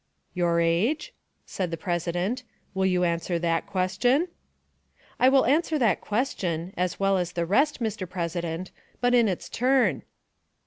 "Your 0.33 0.59
age?" 0.59 1.13
said 1.45 1.69
the 1.69 1.77
president; 1.77 2.41
"will 2.73 2.87
you 2.87 3.03
answer 3.03 3.37
that 3.37 3.67
question?" 3.67 4.29
"I 5.19 5.29
will 5.29 5.45
answer 5.45 5.77
that 5.77 6.01
question, 6.01 6.73
as 6.75 6.99
well 6.99 7.19
as 7.19 7.33
the 7.33 7.45
rest, 7.45 7.79
Mr. 7.79 8.09
President, 8.09 8.71
but 8.99 9.13
in 9.13 9.27
its 9.27 9.47
turn." 9.47 10.01